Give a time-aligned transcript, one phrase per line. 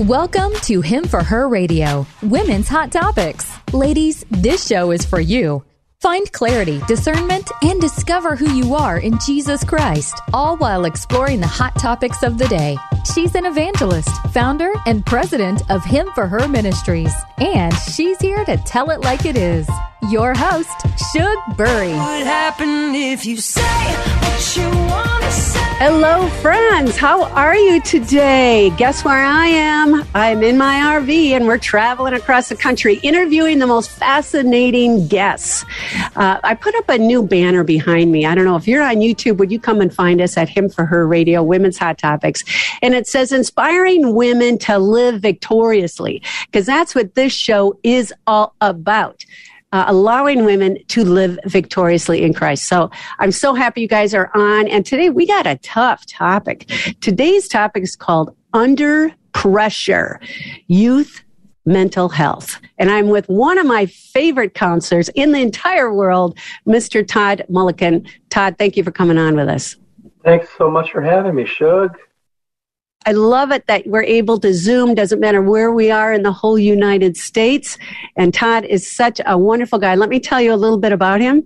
[0.00, 3.48] Welcome to Him for Her Radio, Women's Hot Topics.
[3.72, 5.62] Ladies, this show is for you.
[6.00, 11.46] Find clarity, discernment, and discover who you are in Jesus Christ, all while exploring the
[11.46, 12.76] hot topics of the day.
[13.12, 18.56] She's an evangelist, founder, and president of Him for Her Ministries, and she's here to
[18.56, 19.68] tell it like it is.
[20.10, 20.70] Your host,
[21.12, 21.92] Shug Burry.
[21.92, 25.60] What happened if you say what you want to say?
[25.78, 26.96] Hello, friends.
[26.96, 28.72] How are you today?
[28.76, 30.04] Guess where I am?
[30.14, 35.64] I'm in my RV and we're traveling across the country interviewing the most fascinating guests.
[36.14, 38.24] Uh, I put up a new banner behind me.
[38.24, 40.68] I don't know if you're on YouTube, would you come and find us at Him
[40.68, 42.44] for Her Radio, Women's Hot Topics?
[42.80, 48.54] And it says inspiring women to live victoriously because that's what this show is all
[48.60, 49.24] about
[49.74, 52.68] uh, allowing women to live victoriously in Christ.
[52.68, 54.68] So I'm so happy you guys are on.
[54.68, 56.70] And today we got a tough topic.
[57.00, 60.20] Today's topic is called Under Pressure
[60.68, 61.24] Youth
[61.66, 62.60] Mental Health.
[62.78, 67.04] And I'm with one of my favorite counselors in the entire world, Mr.
[67.04, 68.08] Todd Mulliken.
[68.30, 69.74] Todd, thank you for coming on with us.
[70.22, 71.98] Thanks so much for having me, Shug.
[73.06, 76.32] I love it that we're able to Zoom, doesn't matter where we are in the
[76.32, 77.76] whole United States.
[78.16, 79.94] And Todd is such a wonderful guy.
[79.94, 81.44] Let me tell you a little bit about him.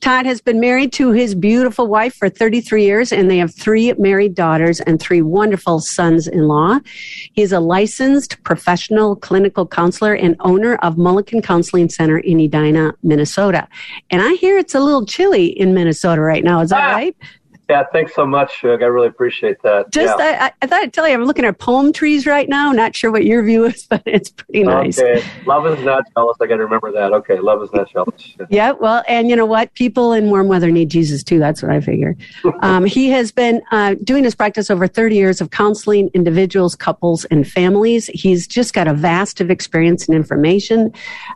[0.00, 3.92] Todd has been married to his beautiful wife for 33 years, and they have three
[3.94, 6.78] married daughters and three wonderful sons in law.
[7.32, 13.68] He's a licensed professional clinical counselor and owner of Mulliken Counseling Center in Edina, Minnesota.
[14.10, 16.60] And I hear it's a little chilly in Minnesota right now.
[16.60, 16.92] Is that ah.
[16.92, 17.16] right?
[17.68, 18.82] Yeah, thanks so much, Shug.
[18.82, 19.90] I really appreciate that.
[19.90, 20.38] Just, yeah.
[20.40, 22.72] I, I, thought I'd tell you, I'm looking at palm trees right now.
[22.72, 24.98] Not sure what your view is, but it's pretty nice.
[24.98, 26.38] Okay, love is not jealous.
[26.40, 27.12] I got to remember that.
[27.12, 28.08] Okay, love is not jealous.
[28.50, 28.72] Yeah.
[28.72, 29.74] well, and you know what?
[29.74, 31.38] People in warm weather need Jesus too.
[31.38, 32.16] That's what I figure.
[32.62, 37.26] um, he has been uh, doing his practice over 30 years of counseling individuals, couples,
[37.26, 38.06] and families.
[38.14, 40.92] He's just got a vast of experience and information,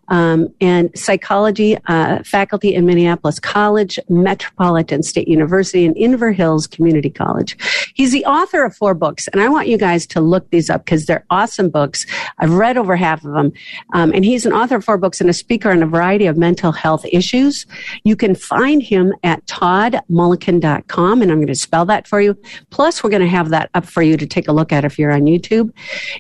[0.08, 6.92] um, and psychology uh, faculty in Minneapolis College, Metropolitan State University, and Inver Hills Community
[6.92, 7.56] Community College.
[7.94, 10.84] He's the author of four books, and I want you guys to look these up
[10.84, 12.06] because they're awesome books.
[12.38, 13.52] I've read over half of them.
[13.94, 16.36] Um, and he's an author of four books and a speaker on a variety of
[16.36, 17.66] mental health issues.
[18.04, 22.36] You can find him at toddmulliken.com, and I'm going to spell that for you.
[22.70, 24.98] Plus, we're going to have that up for you to take a look at if
[24.98, 25.72] you're on YouTube.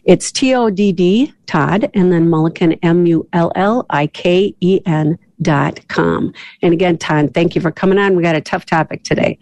[0.04, 4.54] It's T O D D, Todd, and then Mulliken, M U L L I K
[4.60, 6.32] E N dot com.
[6.62, 8.16] And again, Todd, thank you for coming on.
[8.16, 9.38] We got a tough topic today.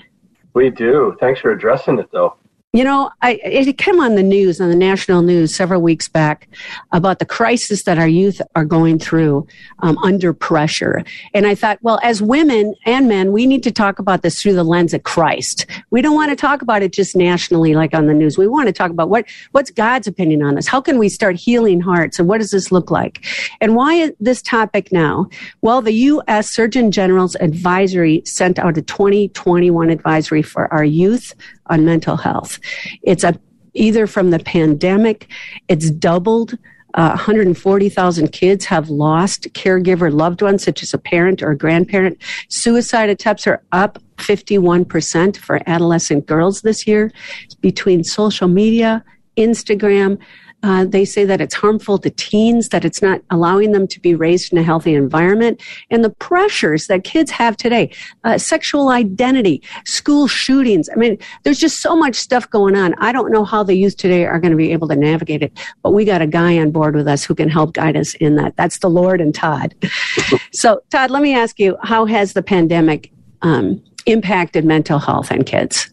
[0.55, 1.17] We do.
[1.21, 2.37] Thanks for addressing it, though.
[2.73, 6.49] You know, I, it came on the news, on the national news several weeks back
[6.93, 9.45] about the crisis that our youth are going through
[9.81, 11.03] um, under pressure.
[11.35, 14.53] And I thought, well, as women and men, we need to talk about this through
[14.53, 15.67] the lens of Christ.
[15.91, 18.39] We don't want to talk about it just nationally, like on the news.
[18.39, 20.69] We want to talk about what, what's God's opinion on this?
[20.69, 22.21] How can we start healing hearts?
[22.21, 23.25] And what does this look like?
[23.61, 25.29] And why this topic now?
[25.61, 26.49] Well, the U.S.
[26.49, 31.35] Surgeon General's advisory sent out a 2021 advisory for our youth
[31.71, 32.59] on mental health.
[33.03, 33.39] It's a,
[33.75, 35.29] either from the pandemic,
[35.69, 36.59] it's doubled.
[36.95, 42.19] Uh, 140,000 kids have lost caregiver loved ones, such as a parent or a grandparent.
[42.49, 47.13] Suicide attempts are up 51% for adolescent girls this year
[47.61, 49.05] between social media,
[49.37, 50.19] Instagram,
[50.63, 54.15] uh, they say that it's harmful to teens, that it's not allowing them to be
[54.15, 55.61] raised in a healthy environment,
[55.91, 57.91] and the pressures that kids have today
[58.25, 60.89] uh, sexual identity, school shootings.
[60.91, 62.95] I mean, there's just so much stuff going on.
[62.95, 65.59] I don't know how the youth today are going to be able to navigate it,
[65.83, 68.37] but we got a guy on board with us who can help guide us in
[68.37, 68.57] that.
[68.57, 69.75] That's the Lord and Todd.
[70.53, 73.11] so, Todd, let me ask you how has the pandemic
[73.43, 75.91] um, impacted mental health in kids?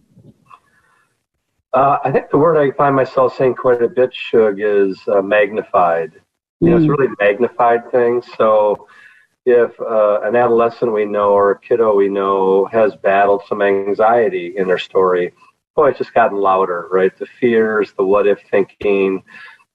[1.77, 5.21] Uh, I think the word I find myself saying quite a bit, Shug, is uh,
[5.21, 6.11] magnified.
[6.59, 6.97] You know, it's mm.
[6.97, 8.25] really magnified things.
[8.35, 8.88] So
[9.45, 14.57] if uh, an adolescent we know or a kiddo we know has battled some anxiety
[14.57, 15.33] in their story,
[15.75, 17.16] boy, it's just gotten louder, right?
[17.16, 19.21] The fears, the what if thinking,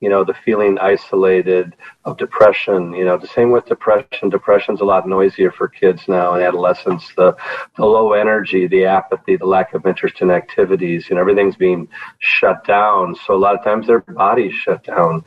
[0.03, 4.29] you know, the feeling isolated of depression, you know, the same with depression.
[4.29, 7.15] Depression's a lot noisier for kids now and adolescents.
[7.17, 7.37] The,
[7.77, 11.87] the low energy, the apathy, the lack of interest in activities, you know, everything's being
[12.19, 13.15] shut down.
[13.25, 15.25] So a lot of times their bodies shut down.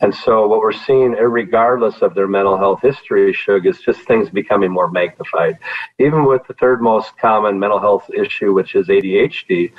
[0.00, 4.30] And so what we're seeing, regardless of their mental health history, Shug, is just things
[4.30, 5.58] becoming more magnified.
[5.98, 9.72] Even with the third most common mental health issue, which is ADHD,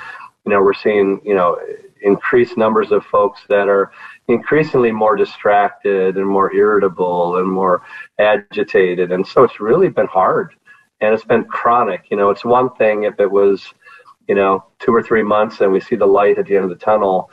[0.44, 1.58] you know, we're seeing, you know,
[2.02, 3.90] increased numbers of folks that are
[4.28, 7.82] increasingly more distracted and more irritable and more
[8.18, 9.12] agitated.
[9.12, 10.54] And so it's really been hard
[11.00, 12.06] and it's been chronic.
[12.10, 13.72] You know, it's one thing if it was,
[14.28, 16.70] you know, two or three months and we see the light at the end of
[16.70, 17.30] the tunnel.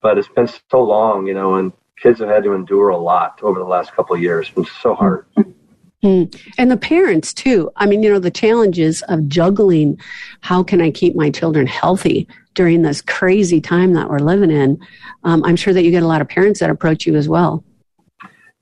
[0.00, 3.38] but it's been so long, you know, and kids have had to endure a lot
[3.42, 4.48] over the last couple of years.
[4.48, 5.26] It's been so hard.
[6.04, 6.36] Mm.
[6.58, 7.70] And the parents too.
[7.76, 10.00] I mean, you know, the challenges of juggling
[10.40, 14.80] how can I keep my children healthy during this crazy time that we're living in.
[15.24, 17.64] Um, I'm sure that you get a lot of parents that approach you as well.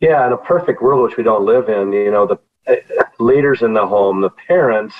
[0.00, 3.62] Yeah, in a perfect world, which we don't live in, you know, the uh, leaders
[3.62, 4.94] in the home, the parents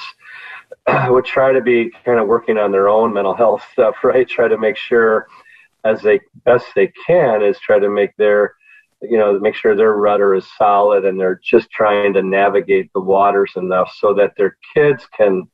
[1.08, 4.28] would try to be kind of working on their own mental health stuff, right?
[4.28, 5.26] Try to make sure
[5.84, 8.54] as they best they can is try to make their
[9.02, 13.00] you know make sure their rudder is solid and they're just trying to navigate the
[13.00, 15.48] waters enough so that their kids can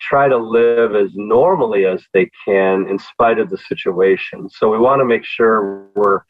[0.00, 4.48] try to live as normally as they can in spite of the situation.
[4.48, 6.20] So we want to make sure we're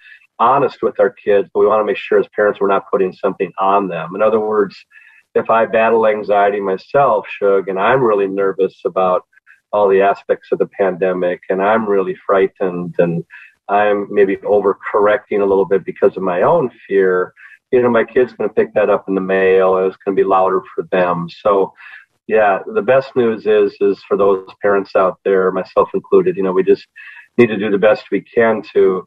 [0.41, 3.13] honest with our kids but we want to make sure as parents we're not putting
[3.13, 4.15] something on them.
[4.15, 4.77] In other words
[5.37, 9.25] if i battle anxiety myself shug and i'm really nervous about
[9.73, 13.25] all the aspects of the pandemic and I'm really frightened and
[13.71, 17.33] I'm maybe overcorrecting a little bit because of my own fear,
[17.71, 20.17] you know, my kid's going to pick that up in the mail and it's going
[20.17, 21.29] to be louder for them.
[21.29, 21.73] So,
[22.27, 26.53] yeah, the best news is, is for those parents out there, myself included, you know,
[26.53, 26.87] we just
[27.39, 29.07] need to do the best we can to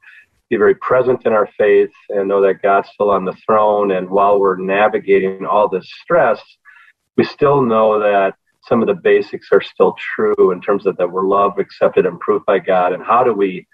[0.49, 3.91] be very present in our faith and know that God's still on the throne.
[3.91, 6.41] And while we're navigating all this stress,
[7.17, 8.35] we still know that
[8.67, 12.15] some of the basics are still true in terms of that we're loved, accepted, and
[12.15, 12.93] approved by God.
[12.93, 13.67] And how do we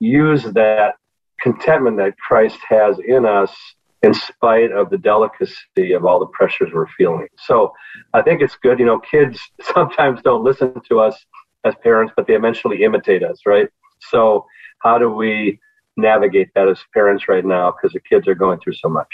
[0.00, 0.94] use that
[1.40, 3.54] contentment that Christ has in us
[4.02, 7.28] in spite of the delicacy of all the pressures we're feeling?
[7.38, 7.72] So
[8.14, 8.78] I think it's good.
[8.78, 9.40] You know, kids
[9.74, 11.24] sometimes don't listen to us
[11.64, 13.68] as parents, but they eventually imitate us, right?
[14.10, 14.46] So
[14.80, 15.60] how do we
[15.96, 19.08] navigate that as parents right now because the kids are going through so much?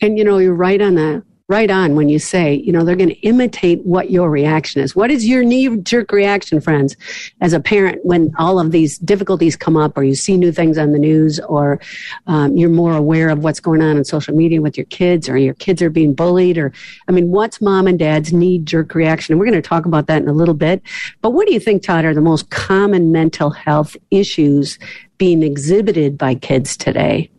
[0.00, 2.96] And you know, you're right on that right on when you say, you know, they're
[2.96, 4.96] going to imitate what your reaction is.
[4.96, 6.96] What is your knee jerk reaction, friends,
[7.40, 10.76] as a parent when all of these difficulties come up or you see new things
[10.76, 11.80] on the news or
[12.26, 15.38] um, you're more aware of what's going on in social media with your kids or
[15.38, 16.72] your kids are being bullied or,
[17.06, 19.32] I mean, what's mom and dad's knee jerk reaction?
[19.32, 20.82] And we're going to talk about that in a little bit.
[21.22, 24.80] But what do you think, Todd, are the most common mental health issues
[25.16, 27.30] being exhibited by kids today?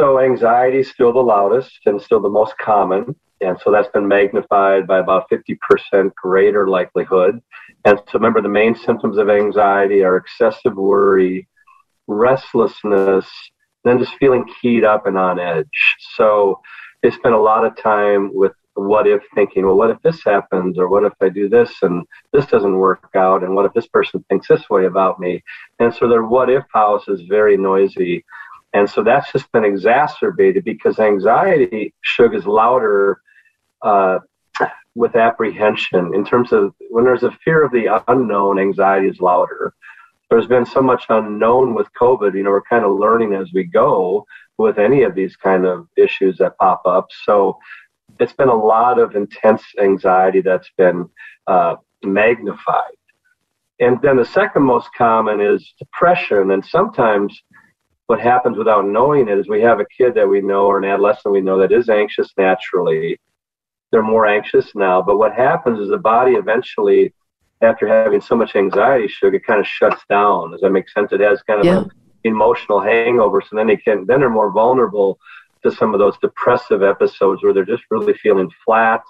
[0.00, 3.14] So anxiety is still the loudest and still the most common.
[3.42, 7.42] And so that's been magnified by about 50% greater likelihood.
[7.84, 11.46] And so remember, the main symptoms of anxiety are excessive worry,
[12.06, 13.26] restlessness,
[13.84, 15.96] then just feeling keyed up and on edge.
[16.16, 16.62] So
[17.02, 20.78] they spend a lot of time with what if thinking, well, what if this happens?
[20.78, 23.42] Or what if I do this and this doesn't work out?
[23.42, 25.42] And what if this person thinks this way about me?
[25.78, 28.24] And so their what if house is very noisy.
[28.72, 33.20] And so that's just been exacerbated because anxiety, Shug, is louder
[33.82, 34.20] uh,
[34.94, 36.14] with apprehension.
[36.14, 39.74] In terms of when there's a fear of the unknown, anxiety is louder.
[40.28, 42.34] There's been so much unknown with COVID.
[42.34, 44.24] You know, we're kind of learning as we go
[44.58, 47.08] with any of these kind of issues that pop up.
[47.24, 47.58] So
[48.20, 51.08] it's been a lot of intense anxiety that's been
[51.46, 52.94] uh, magnified.
[53.80, 56.50] And then the second most common is depression.
[56.50, 57.42] And sometimes
[58.10, 60.84] what happens without knowing it is we have a kid that we know or an
[60.84, 63.16] adolescent we know that is anxious naturally.
[63.92, 67.14] They're more anxious now, but what happens is the body eventually,
[67.60, 70.50] after having so much anxiety, Shug, kind of shuts down.
[70.50, 71.12] Does that make sense?
[71.12, 71.78] It has kind of yeah.
[71.82, 71.90] an
[72.24, 75.16] emotional hangover, so then they can then they're more vulnerable
[75.62, 79.02] to some of those depressive episodes where they're just really feeling flat,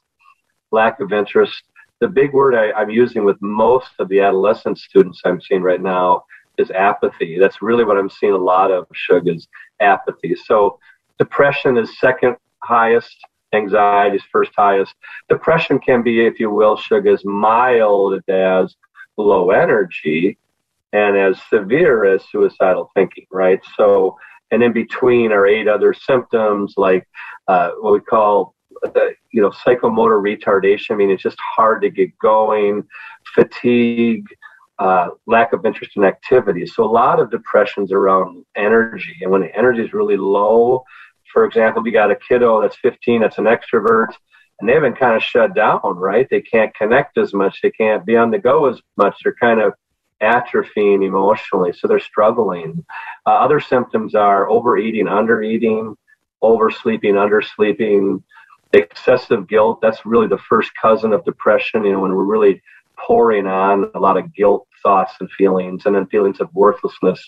[0.72, 1.62] lack of interest.
[2.00, 5.80] The big word I, I'm using with most of the adolescent students I'm seeing right
[5.80, 6.24] now
[6.60, 7.38] is apathy.
[7.38, 9.48] That's really what I'm seeing a lot of, Shug, is
[9.80, 10.36] apathy.
[10.36, 10.78] So
[11.18, 13.16] depression is second highest,
[13.52, 14.94] anxiety is first highest.
[15.28, 18.76] Depression can be, if you will, Shug, as mild as
[19.16, 20.38] low energy
[20.92, 23.60] and as severe as suicidal thinking, right?
[23.76, 24.16] So,
[24.50, 27.06] and in between are eight other symptoms like
[27.48, 30.92] uh, what we call the, you know, psychomotor retardation.
[30.92, 32.84] I mean, it's just hard to get going,
[33.34, 34.26] fatigue,
[34.80, 36.74] uh, lack of interest in activities.
[36.74, 40.84] So a lot of depressions around energy, and when the energy is really low,
[41.32, 44.08] for example, you got a kiddo that's 15, that's an extrovert,
[44.58, 46.26] and they've been kind of shut down, right?
[46.30, 49.16] They can't connect as much, they can't be on the go as much.
[49.22, 49.74] They're kind of
[50.22, 52.84] atrophying emotionally, so they're struggling.
[53.26, 55.94] Uh, other symptoms are overeating, undereating,
[56.42, 58.22] oversleeping, undersleeping,
[58.72, 59.80] excessive guilt.
[59.82, 61.84] That's really the first cousin of depression.
[61.84, 62.62] You know, when we're really
[62.98, 67.20] pouring on a lot of guilt thoughts and feelings, and then feelings of worthlessness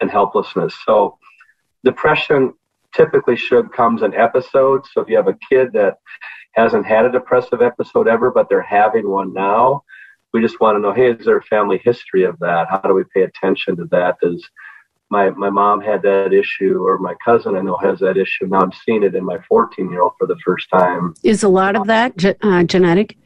[0.00, 0.74] and helplessness.
[0.84, 1.18] So,
[1.84, 2.54] depression
[2.94, 4.90] typically Shug, comes in episodes.
[4.92, 5.98] So, if you have a kid that
[6.52, 9.82] hasn't had a depressive episode ever, but they're having one now,
[10.32, 12.68] we just want to know, hey, is there a family history of that?
[12.68, 14.18] How do we pay attention to that?
[14.20, 14.48] Does
[15.10, 18.46] my my mom had that issue, or my cousin I know has that issue.
[18.46, 21.14] Now I'm seeing it in my 14 year old for the first time.
[21.22, 23.16] Is a lot of that uh, genetic?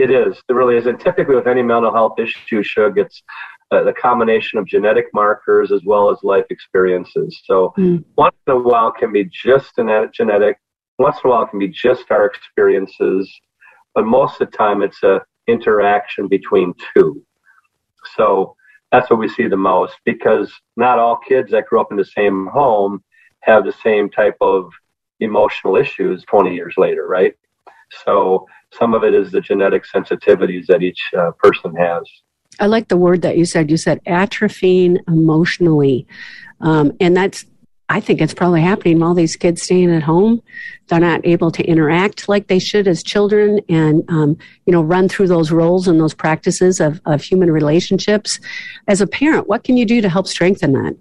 [0.00, 0.42] It is.
[0.48, 0.86] It really is.
[0.86, 3.22] And typically, with any mental health issue, Shug, it's
[3.70, 7.38] uh, the combination of genetic markers as well as life experiences.
[7.44, 8.02] So mm.
[8.16, 10.58] once in a while can be just genetic.
[10.98, 13.30] Once in a while can be just our experiences,
[13.94, 17.22] but most of the time it's a interaction between two.
[18.16, 18.56] So
[18.90, 22.04] that's what we see the most because not all kids that grew up in the
[22.04, 23.04] same home
[23.40, 24.70] have the same type of
[25.20, 27.34] emotional issues 20 years later, right?
[28.04, 32.02] So some of it is the genetic sensitivities that each uh, person has.
[32.58, 33.70] I like the word that you said.
[33.70, 36.06] You said atrophying emotionally.
[36.60, 37.46] Um, and that's
[37.90, 40.40] I think it's probably happening all these kids staying at home.
[40.86, 45.08] They're not able to interact like they should as children and, um, you know, run
[45.08, 48.38] through those roles and those practices of, of human relationships.
[48.86, 50.96] As a parent, what can you do to help strengthen that?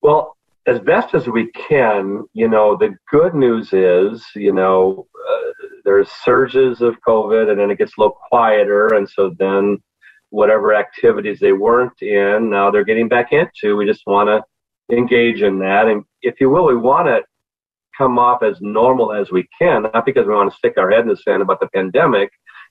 [0.00, 0.36] Well,
[0.68, 5.31] as best as we can, you know, the good news is, you know, uh,
[5.84, 8.94] there's surges of COVID and then it gets a little quieter.
[8.94, 9.78] And so then
[10.30, 13.76] whatever activities they weren't in, now they're getting back into.
[13.76, 15.88] We just want to engage in that.
[15.88, 17.22] And if you will, we want to
[17.96, 21.02] come off as normal as we can, not because we want to stick our head
[21.02, 22.30] in the sand about the pandemic.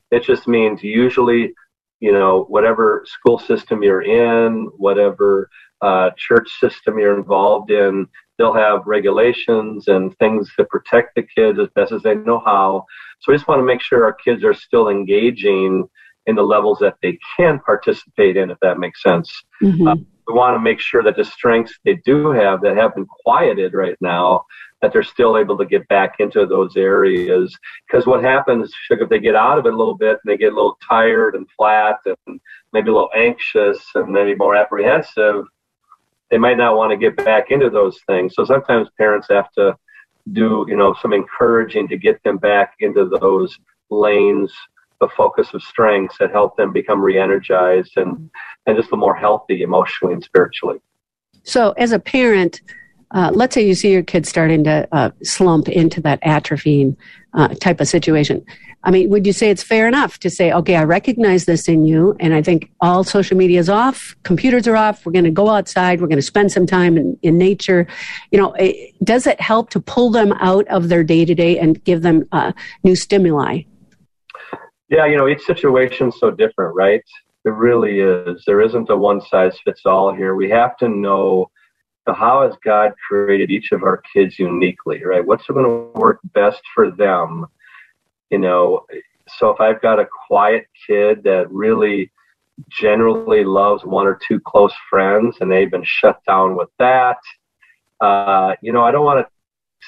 [0.09, 1.53] It just means usually,
[1.99, 5.49] you know, whatever school system you're in, whatever
[5.81, 8.07] uh, church system you're involved in,
[8.41, 12.85] they'll have regulations and things to protect the kids as best as they know how.
[13.19, 15.87] So we just want to make sure our kids are still engaging
[16.25, 19.31] in the levels that they can participate in, if that makes sense.
[19.61, 19.87] Mm-hmm.
[19.87, 19.95] Uh,
[20.27, 23.73] we want to make sure that the strengths they do have that have been quieted
[23.75, 24.45] right now,
[24.81, 27.55] that they're still able to get back into those areas.
[27.85, 30.53] Because what happens if they get out of it a little bit and they get
[30.53, 32.39] a little tired and flat and
[32.73, 35.45] maybe a little anxious and maybe more apprehensive,
[36.31, 38.33] they might not want to get back into those things.
[38.35, 39.77] So sometimes parents have to
[40.31, 43.59] do, you know, some encouraging to get them back into those
[43.89, 44.51] lanes
[45.01, 48.29] the focus of strengths that help them become re-energized and
[48.67, 50.79] and just a more healthy emotionally and spiritually.
[51.43, 52.61] So, as a parent,
[53.13, 56.95] uh, let's say you see your kid starting to uh, slump into that atrophying
[57.33, 58.45] uh, type of situation.
[58.83, 61.85] I mean, would you say it's fair enough to say, okay, I recognize this in
[61.85, 65.31] you, and I think all social media is off, computers are off, we're going to
[65.31, 67.85] go outside, we're going to spend some time in, in nature.
[68.31, 71.59] You know, it, does it help to pull them out of their day to day
[71.59, 72.53] and give them uh,
[72.83, 73.61] new stimuli?
[74.89, 77.03] Yeah, you know, each situation's so different, right?
[77.45, 78.43] It really is.
[78.45, 80.33] There isn't a one size fits all here.
[80.35, 81.51] We have to know
[82.07, 85.25] how has God created each of our kids uniquely, right?
[85.25, 87.45] What's going to work best for them?
[88.29, 88.85] You know,
[89.27, 92.11] so if I've got a quiet kid that really
[92.69, 97.17] generally loves one or two close friends and they've been shut down with that,
[97.99, 99.31] uh, you know, I don't want to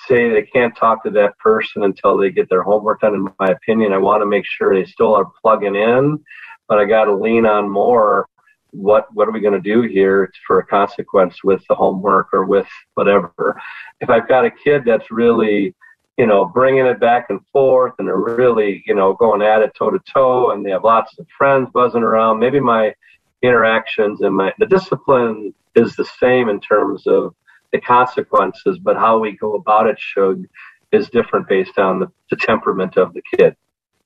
[0.07, 3.15] say they can't talk to that person until they get their homework done.
[3.15, 6.19] In my opinion, I want to make sure they still are plugging in,
[6.67, 8.27] but I got to lean on more.
[8.73, 12.45] What what are we going to do here for a consequence with the homework or
[12.45, 13.61] with whatever?
[14.01, 15.75] If I've got a kid that's really
[16.17, 19.73] you know, bringing it back and forth and they're really, you know, going at it
[19.75, 22.39] toe to toe and they have lots of friends buzzing around.
[22.39, 22.93] Maybe my
[23.41, 27.33] interactions and my, the discipline is the same in terms of
[27.71, 30.47] the consequences, but how we go about it should
[30.91, 33.55] is different based on the, the temperament of the kid.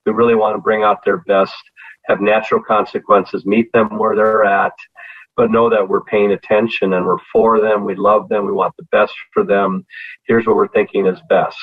[0.05, 1.55] We really want to bring out their best,
[2.07, 4.73] have natural consequences, meet them where they're at,
[5.35, 7.85] but know that we're paying attention and we're for them.
[7.85, 8.45] We love them.
[8.45, 9.85] We want the best for them.
[10.25, 11.57] Here's what we're thinking is best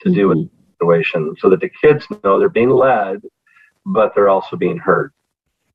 [0.00, 3.20] to do in the situation so that the kids know they're being led,
[3.84, 5.12] but they're also being heard.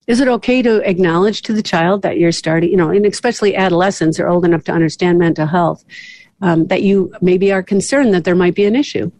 [0.07, 3.55] Is it okay to acknowledge to the child that you're starting, you know, and especially
[3.55, 5.85] adolescents are old enough to understand mental health,
[6.41, 9.11] um, that you maybe are concerned that there might be an issue?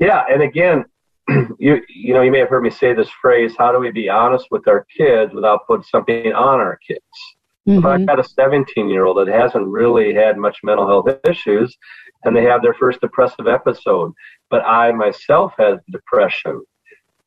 [0.00, 0.84] Yeah, and again,
[1.58, 4.08] you you know, you may have heard me say this phrase: "How do we be
[4.08, 7.02] honest with our kids without putting something on our kids?"
[7.68, 7.78] Mm-hmm.
[7.78, 11.76] If I've got a 17 year old that hasn't really had much mental health issues,
[12.24, 14.12] and they have their first depressive episode,
[14.48, 16.62] but I myself have depression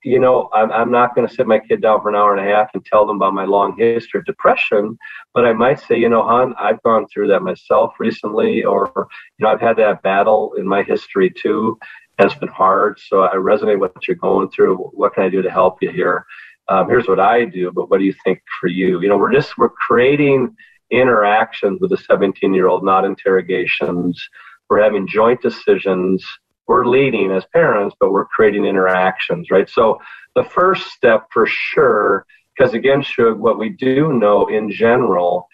[0.03, 2.48] you know, I'm, I'm not going to sit my kid down for an hour and
[2.48, 4.98] a half and tell them about my long history of depression,
[5.34, 8.91] but I might say, you know, hon, I've gone through that myself recently, or,
[9.38, 11.77] you know, I've had that battle in my history too,
[12.25, 12.99] it's been hard.
[12.99, 14.77] So I resonate with what you're going through.
[14.77, 16.25] What can I do to help you here?
[16.67, 19.01] Um, here's what I do, but what do you think for you?
[19.01, 20.55] You know, we're just, we're creating
[20.89, 24.21] interactions with a 17 year old, not interrogations.
[24.69, 26.25] We're having joint decisions
[26.71, 29.69] we're leading as parents, but we're creating interactions, right?
[29.69, 29.99] So
[30.35, 32.25] the first step for sure,
[32.55, 35.47] because again, Shug, what we do know in general,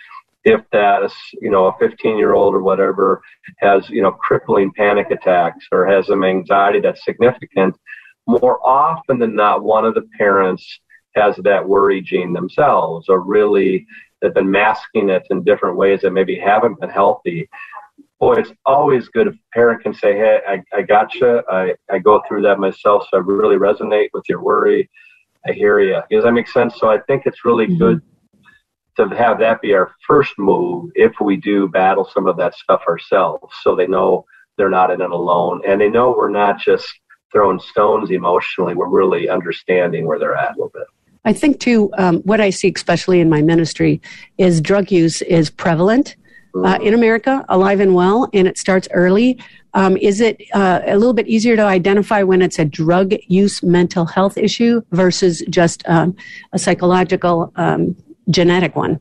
[0.47, 1.11] if that
[1.41, 3.21] you know a 15 year old or whatever
[3.59, 7.75] has you know crippling panic attacks or has some anxiety that's significant,
[8.27, 10.79] more often than not, one of the parents
[11.15, 13.85] has that worry gene themselves, or really
[14.21, 17.47] they've been masking it in different ways that maybe haven't been healthy
[18.19, 21.43] boy, it's always good if a parent can say, hey, I, I got you.
[21.49, 24.89] I, I go through that myself, so I really resonate with your worry.
[25.47, 26.01] I hear you.
[26.09, 26.75] Does that make sense?
[26.77, 27.77] So I think it's really mm-hmm.
[27.77, 28.01] good
[28.97, 32.81] to have that be our first move if we do battle some of that stuff
[32.87, 34.25] ourselves so they know
[34.57, 36.87] they're not in it alone and they know we're not just
[37.31, 38.73] throwing stones emotionally.
[38.73, 40.87] We're really understanding where they're at a little bit.
[41.25, 44.01] I think, too, um, what I see, especially in my ministry,
[44.37, 46.15] is drug use is prevalent
[46.55, 49.37] uh, in America, alive and well, and it starts early.
[49.73, 53.61] Um, is it uh, a little bit easier to identify when it's a drug use
[53.61, 56.15] mental health issue versus just um,
[56.53, 57.95] a psychological um,
[58.29, 58.99] genetic one?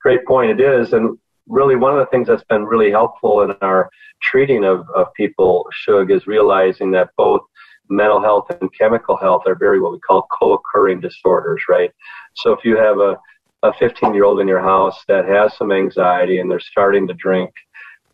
[0.00, 0.50] Great point.
[0.50, 0.92] It is.
[0.92, 3.90] And really, one of the things that's been really helpful in our
[4.22, 7.42] treating of, of people, Shug, is realizing that both
[7.88, 11.90] mental health and chemical health are very what we call co occurring disorders, right?
[12.34, 13.16] So if you have a
[13.62, 17.14] a 15 year old in your house that has some anxiety and they're starting to
[17.14, 17.50] drink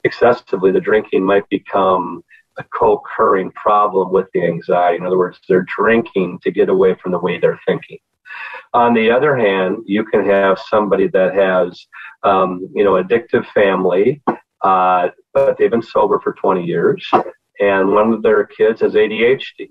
[0.05, 2.23] excessively, the drinking might become
[2.59, 4.99] a co-occurring problem with the anxiety.
[4.99, 7.99] In other words, they're drinking to get away from the way they're thinking.
[8.75, 11.87] On the other hand, you can have somebody that has,
[12.23, 14.23] um, you know, addictive family,
[14.62, 17.07] uh, but they've been sober for 20 years,
[17.61, 19.69] and one of their kids has ADHD,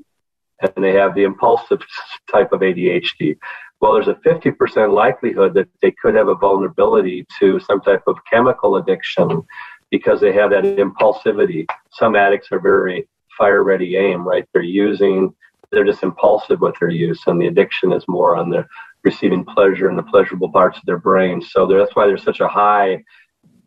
[0.61, 1.81] and they have the impulsive
[2.31, 3.37] type of ADHD
[3.81, 8.15] well, there's a 50% likelihood that they could have a vulnerability to some type of
[8.31, 9.41] chemical addiction
[9.89, 11.65] because they have that impulsivity.
[11.91, 14.47] Some addicts are very fire ready aim, right?
[14.53, 15.33] They're using,
[15.71, 18.65] they're just impulsive with their use, and the addiction is more on the
[19.03, 21.41] receiving pleasure in the pleasurable parts of their brain.
[21.41, 23.03] So that's why there's such a high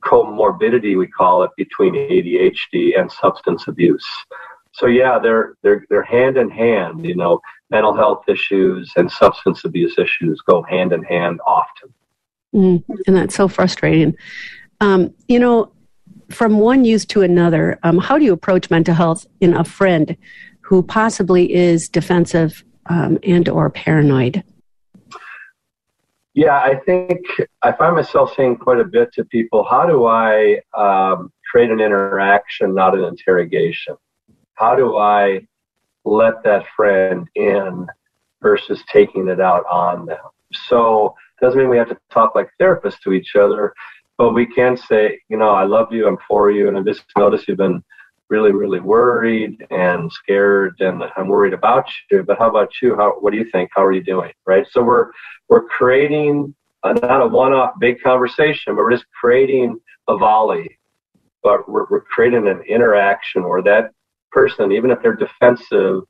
[0.04, 4.06] comorbidity, we call it, between ADHD and substance abuse.
[4.73, 7.05] So yeah, they're they're they're hand in hand.
[7.07, 11.94] You know, mental health issues and substance abuse issues go hand in hand often.
[12.55, 14.16] Mm, and that's so frustrating.
[14.81, 15.72] Um, you know,
[16.31, 20.16] from one use to another, um, how do you approach mental health in a friend
[20.64, 24.42] who possibly is defensive um, and or paranoid?
[26.33, 27.20] Yeah, I think
[27.62, 29.62] I find myself saying quite a bit to people.
[29.62, 33.94] How do I um, create an interaction, not an interrogation?
[34.55, 35.46] How do I
[36.05, 37.87] let that friend in
[38.42, 40.18] versus taking it out on them?
[40.66, 43.72] So it doesn't mean we have to talk like therapists to each other,
[44.18, 47.05] but we can say, you know, I love you, I'm for you, and I just
[47.16, 47.83] noticed you've been
[48.30, 52.22] really, really worried and scared, and I'm worried about you.
[52.22, 52.96] But how about you?
[52.96, 53.12] How?
[53.20, 53.70] What do you think?
[53.74, 54.32] How are you doing?
[54.46, 54.66] Right.
[54.70, 55.10] So we're
[55.48, 60.78] we're creating a, not a one-off big conversation, but we're just creating a volley.
[61.42, 63.90] But we're, we're creating an interaction where that
[64.32, 66.02] person, even if they're defensive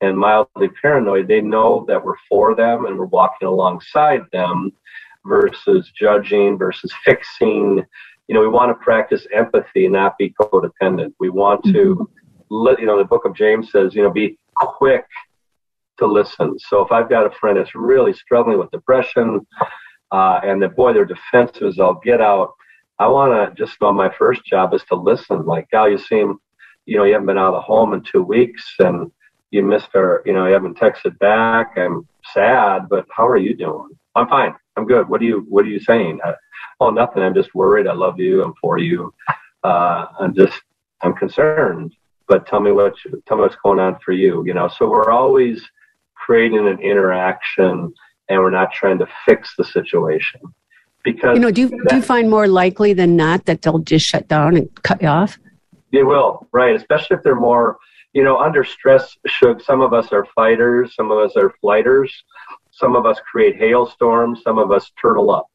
[0.00, 4.72] and mildly paranoid, they know that we're for them and we're walking alongside them
[5.24, 7.84] versus judging versus fixing.
[8.28, 11.14] You know, we want to practice empathy, not be codependent.
[11.18, 12.08] We want to,
[12.50, 12.80] mm-hmm.
[12.80, 15.04] you know, the book of James says, you know, be quick
[15.98, 16.58] to listen.
[16.58, 19.46] So if I've got a friend that's really struggling with depression,
[20.12, 22.52] uh, and the boy, their defensive is I'll get out.
[22.98, 25.44] I want to just know my first job is to listen.
[25.44, 26.38] Like, Gal, you seem
[26.88, 29.12] you know, you haven't been out of the home in two weeks and
[29.50, 31.74] you missed her, you know, you haven't texted back.
[31.76, 33.90] I'm sad, but how are you doing?
[34.14, 34.54] I'm fine.
[34.76, 35.08] I'm good.
[35.08, 36.20] What are you, what are you saying?
[36.24, 36.34] Uh,
[36.80, 37.22] oh, nothing.
[37.22, 37.86] I'm just worried.
[37.86, 38.42] I love you.
[38.42, 39.12] I'm for you.
[39.64, 40.60] Uh, I'm just,
[41.02, 41.94] I'm concerned,
[42.28, 44.68] but tell me what, you, tell me what's going on for you, you know?
[44.68, 45.62] So we're always
[46.14, 47.92] creating an interaction
[48.28, 50.40] and we're not trying to fix the situation
[51.04, 53.78] because you know do you, that, do you find more likely than not that they'll
[53.78, 55.38] just shut down and cut you off
[55.92, 56.76] they will, right?
[56.76, 57.78] Especially if they're more,
[58.12, 59.16] you know, under stress.
[59.26, 62.12] Shug, some of us are fighters, some of us are flighters,
[62.78, 65.46] some of us create hailstorms, some of us turtle up,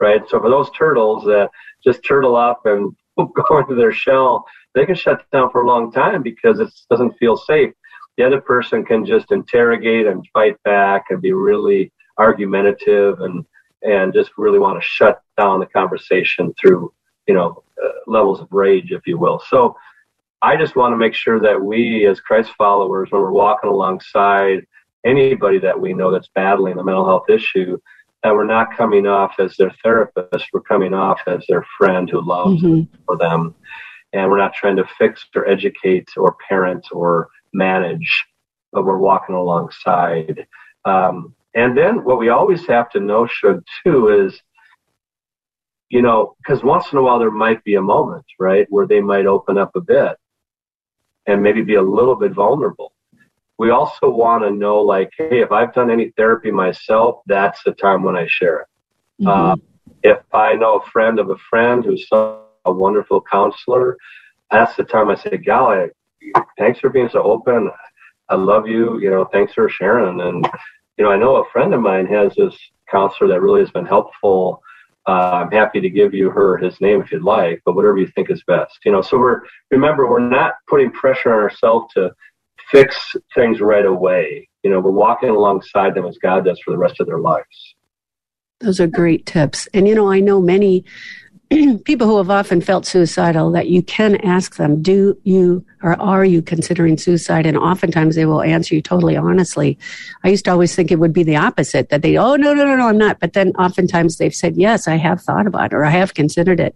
[0.00, 0.22] right?
[0.28, 1.50] So for those turtles that
[1.84, 5.92] just turtle up and go into their shell, they can shut down for a long
[5.92, 7.72] time because it doesn't feel safe.
[8.16, 13.44] The other person can just interrogate and fight back and be really argumentative and
[13.82, 16.92] and just really want to shut down the conversation through
[17.26, 19.42] you know uh, levels of rage, if you will.
[19.48, 19.76] So
[20.42, 24.66] I just want to make sure that we, as Christ followers, when we're walking alongside
[25.06, 27.78] anybody that we know that's battling a mental health issue,
[28.22, 32.20] that we're not coming off as their therapist, we're coming off as their friend who
[32.20, 32.94] loves mm-hmm.
[33.06, 33.54] for them.
[34.12, 38.24] and we're not trying to fix or educate or parent or manage,
[38.72, 40.46] but we're walking alongside.
[40.84, 44.42] Um, and then what we always have to know, Shug, too, is
[45.88, 49.00] you know, because once in a while there might be a moment, right, where they
[49.00, 50.16] might open up a bit
[51.26, 52.92] and maybe be a little bit vulnerable.
[53.58, 57.72] We also want to know, like, hey, if I've done any therapy myself, that's the
[57.72, 58.66] time when I share it.
[59.22, 59.28] Mm-hmm.
[59.28, 59.56] Uh,
[60.02, 63.96] if I know a friend of a friend who's a wonderful counselor,
[64.50, 65.88] that's the time I say, golly,
[66.58, 67.70] thanks for being so open.
[68.28, 68.98] I love you.
[69.00, 70.20] You know, thanks for sharing.
[70.20, 70.46] And,
[70.96, 72.56] you know, I know a friend of mine has this
[72.90, 74.62] counselor that really has been helpful
[75.06, 78.08] uh, I'm happy to give you her his name if you'd like, but whatever you
[78.08, 78.78] think is best.
[78.84, 82.10] You know, so we're remember we're not putting pressure on ourselves to
[82.70, 84.48] fix things right away.
[84.62, 87.74] You know, we're walking alongside them as God does for the rest of their lives.
[88.60, 89.68] Those are great tips.
[89.74, 90.84] And you know, I know many
[91.84, 96.24] people who have often felt suicidal that you can ask them, do you or are
[96.24, 97.46] you considering suicide?
[97.46, 99.78] And oftentimes they will answer you totally honestly.
[100.24, 102.64] I used to always think it would be the opposite that they, oh, no, no,
[102.64, 103.20] no, no, I'm not.
[103.20, 106.58] But then oftentimes they've said, yes, I have thought about it or I have considered
[106.58, 106.74] it.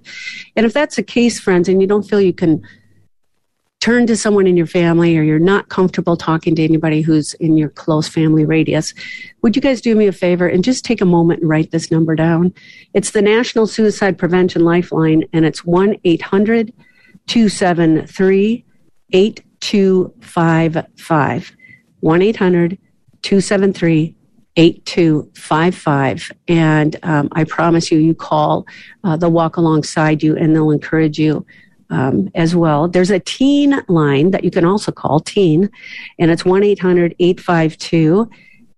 [0.54, 2.62] And if that's the case, friends, and you don't feel you can
[3.80, 7.56] turn to someone in your family or you're not comfortable talking to anybody who's in
[7.56, 8.92] your close family radius,
[9.42, 11.90] would you guys do me a favor and just take a moment and write this
[11.90, 12.52] number down?
[12.92, 16.74] It's the National Suicide Prevention Lifeline, and it's 1 800
[17.26, 18.64] 273
[19.12, 21.56] 8255.
[22.00, 22.78] 1 800
[23.22, 24.16] 273
[24.56, 26.32] 8255.
[26.48, 28.66] And um, I promise you, you call,
[29.04, 31.46] uh, they'll walk alongside you and they'll encourage you
[31.90, 32.88] um, as well.
[32.88, 35.70] There's a teen line that you can also call teen,
[36.18, 38.30] and it's 1 800 852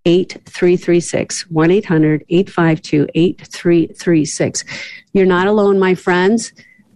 [0.04, 1.50] 8336.
[1.50, 4.64] 1 800 852 8336.
[5.12, 6.52] You're not alone, my friends.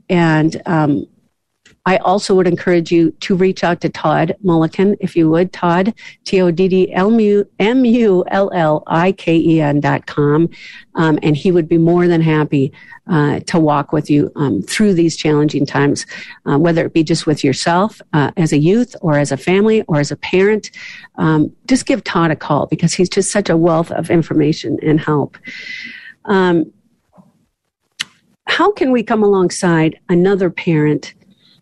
[0.08, 1.06] And um,
[1.86, 5.52] I also would encourage you to reach out to Todd Mulliken, if you would.
[5.52, 5.94] Todd,
[6.24, 7.18] T O D D M
[7.84, 10.50] U L L I K E N dot com.
[10.96, 12.72] Um, and he would be more than happy
[13.06, 16.06] uh, to walk with you um, through these challenging times,
[16.46, 19.82] uh, whether it be just with yourself uh, as a youth or as a family
[19.82, 20.72] or as a parent.
[21.16, 24.98] Um, just give Todd a call because he's just such a wealth of information and
[25.00, 25.38] help.
[26.24, 26.72] Um,
[28.48, 31.14] how can we come alongside another parent?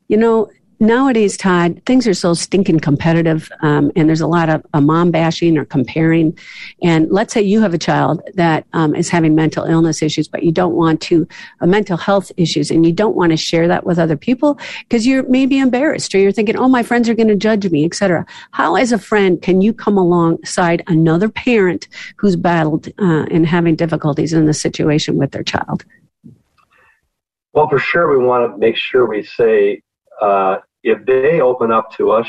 [0.08, 4.64] You know, nowadays, Todd, things are so stinking competitive, um, and there's a lot of
[4.74, 6.36] uh, mom bashing or comparing.
[6.82, 10.42] And let's say you have a child that um, is having mental illness issues, but
[10.42, 11.26] you don't want to
[11.60, 15.06] uh, mental health issues, and you don't want to share that with other people because
[15.06, 18.26] you're maybe embarrassed or you're thinking, "Oh, my friends are going to judge me," etc.
[18.50, 23.76] How, as a friend, can you come alongside another parent who's battled uh, and having
[23.76, 25.84] difficulties in the situation with their child?
[27.52, 29.80] Well, for sure, we want to make sure we say
[30.20, 32.26] uh, if they open up to us,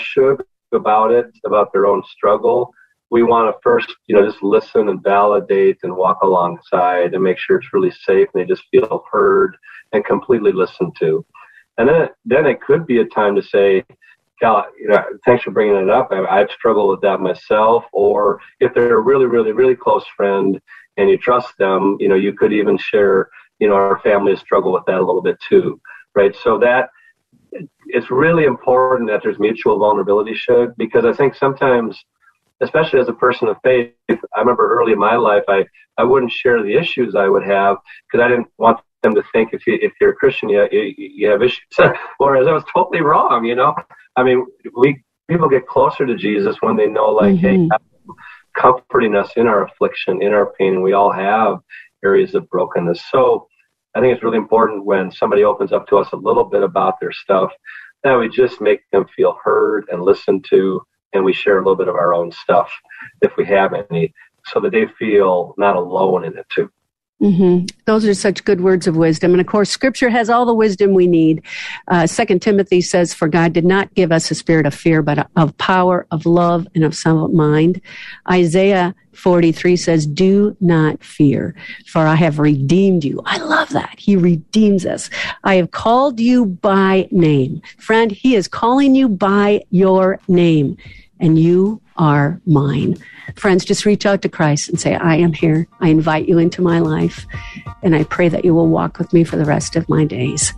[0.71, 2.73] about it, about their own struggle,
[3.11, 7.37] we want to first, you know, just listen and validate and walk alongside and make
[7.37, 9.55] sure it's really safe and they just feel heard
[9.93, 11.25] and completely listened to.
[11.77, 13.83] And then, then it could be a time to say,
[14.41, 16.09] Cal, you know, thanks for bringing it up.
[16.11, 17.85] I, I've struggled with that myself.
[17.93, 20.59] Or if they're a really, really, really close friend
[20.97, 24.41] and you trust them, you know, you could even share, you know, our family has
[24.41, 25.79] struggled with that a little bit too,
[26.15, 26.35] right?
[26.43, 26.89] So that
[27.87, 32.03] it's really important that there's mutual vulnerability Shug, because I think sometimes,
[32.61, 35.65] especially as a person of faith, I remember early in my life, I,
[35.97, 37.77] I wouldn't share the issues I would have
[38.11, 40.93] because I didn't want them to think if you if you're a Christian you you,
[40.97, 41.63] you have issues.
[42.17, 43.73] Whereas I was totally wrong, you know.
[44.15, 47.69] I mean, we people get closer to Jesus when they know, like, mm-hmm.
[47.69, 48.13] hey,
[48.57, 51.59] comforting us in our affliction, in our pain, and we all have
[52.03, 53.01] areas of brokenness.
[53.11, 53.47] So
[53.95, 56.99] I think it's really important when somebody opens up to us a little bit about
[56.99, 57.51] their stuff
[58.03, 61.77] that we just make them feel heard and listened to, and we share a little
[61.77, 62.69] bit of our own stuff
[63.21, 64.13] if we have any,
[64.47, 66.69] so that they feel not alone in it too.
[67.21, 67.65] Mm-hmm.
[67.85, 69.31] Those are such good words of wisdom.
[69.31, 71.41] And of course, scripture has all the wisdom we need.
[71.87, 75.29] Uh, Second Timothy says, For God did not give us a spirit of fear, but
[75.37, 77.79] of power, of love, and of sound mind.
[78.29, 81.55] Isaiah 43 says, Do not fear,
[81.87, 83.21] for I have redeemed you.
[83.25, 83.95] I love that.
[83.97, 85.09] He redeems us.
[85.45, 87.61] I have called you by name.
[87.77, 90.75] Friend, He is calling you by your name,
[91.19, 92.97] and you are mine.
[93.35, 95.67] Friends, just reach out to Christ and say, I am here.
[95.79, 97.25] I invite you into my life.
[97.83, 100.53] And I pray that you will walk with me for the rest of my days.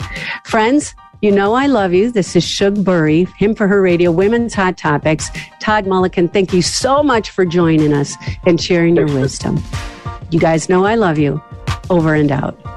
[0.46, 2.12] Friends, you know I love you.
[2.12, 5.30] This is Shug Burry, Him for Her Radio, Women's Hot Topics.
[5.60, 8.16] Todd Mulliken, thank you so much for joining us
[8.46, 9.62] and sharing your wisdom.
[10.30, 11.42] You guys know I love you.
[11.90, 12.77] Over and out.